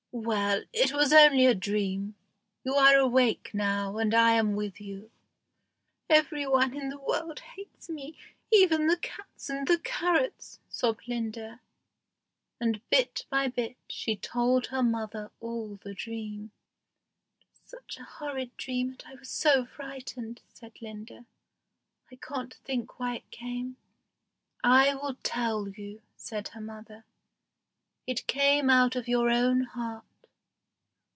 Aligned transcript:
"Well, 0.13 0.63
it 0.73 0.91
was 0.91 1.13
only 1.13 1.45
a 1.45 1.55
dream. 1.55 2.15
You 2.65 2.75
are 2.75 2.97
awake 2.97 3.51
now, 3.53 3.97
and 3.97 4.13
I 4.13 4.33
am 4.33 4.57
with 4.57 4.81
you." 4.81 5.09
"Every 6.09 6.45
one 6.45 6.75
in 6.75 6.89
the 6.89 6.97
world 6.99 7.39
hates 7.39 7.87
me, 7.89 8.17
even 8.51 8.87
the 8.87 8.97
cats 8.97 9.49
and 9.49 9.65
the 9.65 9.79
carrots," 9.79 10.59
sobbed 10.67 11.07
Linda, 11.07 11.61
and 12.59 12.81
bit 12.89 13.25
by 13.29 13.47
bit 13.47 13.77
she 13.87 14.17
told 14.17 14.67
her 14.67 14.83
mother 14.83 15.31
all 15.39 15.79
her 15.85 15.93
dream. 15.93 16.51
"It 17.39 17.47
was 17.51 17.69
such 17.71 17.97
a 17.97 18.03
horrid 18.03 18.55
dream, 18.57 18.89
and 18.89 19.03
I 19.07 19.15
was 19.15 19.29
so 19.29 19.65
frightened," 19.65 20.41
said 20.53 20.81
Linda, 20.81 21.25
"I 22.11 22.17
can't 22.17 22.53
think 22.65 22.99
why 22.99 23.15
it 23.15 23.31
came." 23.31 23.77
"I 24.61 24.93
will 24.93 25.15
tell 25.23 25.69
you," 25.69 26.01
said 26.17 26.49
her 26.49 26.61
mother; 26.61 27.05
"it 28.07 28.25
came 28.27 28.67
out 28.67 28.95
of 28.95 29.07
your 29.07 29.29
own 29.29 29.61
heart. 29.61 30.03